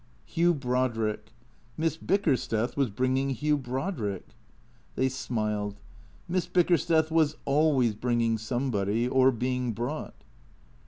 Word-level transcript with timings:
Hugh 0.25 0.55
Brodrick. 0.55 1.31
Miss 1.77 1.95
Bickersteth 1.95 2.75
was 2.75 2.89
bringing 2.89 3.29
Hugh 3.29 3.55
Brod 3.55 3.99
rick. 3.99 4.29
They 4.95 5.09
smiled. 5.09 5.79
Miss 6.27 6.47
Bickersteth 6.47 7.11
was 7.11 7.37
always 7.45 7.93
bringing 7.93 8.39
some 8.39 8.71
body 8.71 9.07
or 9.07 9.31
being 9.31 9.73
brought. 9.73 10.23